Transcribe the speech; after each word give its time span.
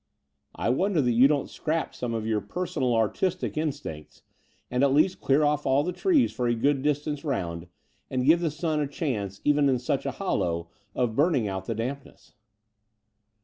I 0.55 0.69
wonder 0.71 0.99
that 0.99 1.11
you 1.11 1.27
don't 1.27 1.47
scrap 1.47 1.93
some 1.93 2.15
of 2.15 2.25
your 2.25 2.41
personal 2.41 2.95
artistic 2.95 3.55
in 3.55 3.69
stincts, 3.69 4.23
and 4.71 4.83
at 4.83 4.95
least 4.95 5.21
clear 5.21 5.43
off 5.43 5.67
all 5.67 5.83
the 5.83 5.93
trees 5.93 6.31
for 6.33 6.47
a 6.47 6.55
good 6.55 6.81
distance 6.81 7.23
round 7.23 7.67
and 8.09 8.25
give 8.25 8.39
the 8.41 8.47
stm 8.47 8.81
a 8.81 8.87
chance, 8.87 9.41
even 9.43 9.69
in 9.69 9.77
such 9.77 10.07
a 10.07 10.11
hollow, 10.17 10.71
of 10.95 11.15
burning 11.15 11.47
out 11.47 11.65
the 11.65 11.75
dampness." 11.75 12.33